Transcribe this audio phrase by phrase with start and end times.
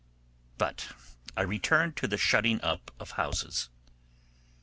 [0.57, 0.93] But
[1.37, 3.69] I return to the shutting up of houses.